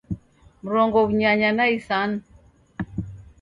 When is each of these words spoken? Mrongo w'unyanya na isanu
Mrongo 0.63 0.97
w'unyanya 1.05 1.49
na 1.57 1.65
isanu 1.77 2.17